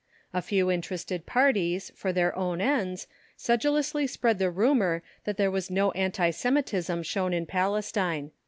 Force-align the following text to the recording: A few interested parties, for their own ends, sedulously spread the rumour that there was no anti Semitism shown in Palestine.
A 0.33 0.41
few 0.41 0.71
interested 0.71 1.27
parties, 1.27 1.91
for 1.93 2.11
their 2.11 2.35
own 2.35 2.59
ends, 2.59 3.05
sedulously 3.37 4.07
spread 4.07 4.39
the 4.39 4.49
rumour 4.49 5.03
that 5.25 5.37
there 5.37 5.51
was 5.51 5.69
no 5.69 5.91
anti 5.91 6.31
Semitism 6.31 7.03
shown 7.03 7.33
in 7.35 7.45
Palestine. 7.45 8.31